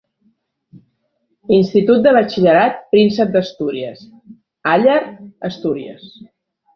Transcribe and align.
Institut 1.57 1.99
de 2.07 2.13
Batxillerat 2.15 2.79
Príncep 2.95 3.35
d'Astúries, 3.35 4.01
Aller, 4.73 4.97
Astúries. 5.51 6.09